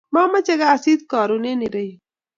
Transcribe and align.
Kimache 0.15 0.53
kasit 0.61 1.01
karun 1.11 1.43
en 1.51 1.61
ironyu 1.67 1.99